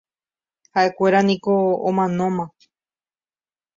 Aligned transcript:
Haʼekuéra 0.73 1.19
niko 1.27 1.53
omanóma. 1.87 2.43